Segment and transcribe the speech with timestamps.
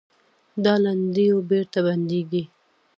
[0.63, 2.43] دا لیندیو بېرته بندېږي.